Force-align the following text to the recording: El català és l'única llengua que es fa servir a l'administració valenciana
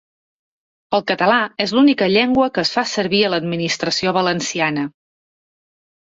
El 0.97 1.03
català 1.11 1.35
és 1.65 1.73
l'única 1.79 2.07
llengua 2.13 2.47
que 2.57 2.63
es 2.65 2.73
fa 2.77 2.85
servir 2.93 3.21
a 3.27 3.31
l'administració 3.35 4.17
valenciana 4.19 4.89